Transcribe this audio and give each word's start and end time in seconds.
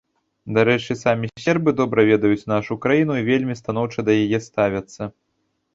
Дарэчы, 0.57 0.95
самі 1.01 1.29
сербы 1.43 1.75
добра 1.81 2.07
ведаюць 2.11 2.47
нашу 2.55 2.81
краіну 2.87 3.19
і 3.21 3.27
вельмі 3.31 3.61
станоўча 3.61 3.99
да 4.11 4.19
яе 4.25 4.43
ставяцца. 4.51 5.01